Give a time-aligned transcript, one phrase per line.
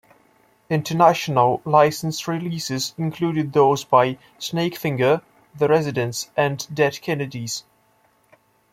[0.67, 5.21] International licensed releases included those by Snakefinger,
[5.55, 7.63] The Residents and Dead Kennedys.